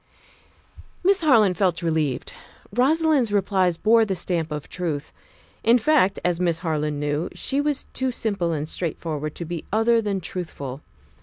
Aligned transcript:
Miss 1.03 1.21
Harland 1.21 1.57
felt 1.57 1.83
relieved. 1.83 2.33
Rosalind's 2.73 3.31
replies 3.31 3.77
bore 3.77 4.03
the 4.03 4.15
stamp 4.15 4.51
of 4.51 4.67
truth. 4.67 5.13
In 5.63 5.77
fact, 5.77 6.17
as 6.25 6.39
Miss 6.39 6.57
Harland 6.65 6.99
knew, 6.99 7.29
she 7.35 7.61
was 7.61 7.85
too 7.93 8.09
simple 8.11 8.51
and 8.51 8.67
straightforward 8.67 9.35
to 9.35 9.45
be 9.45 9.63
other 9.71 10.01
than 10.01 10.19
truthful. 10.19 10.81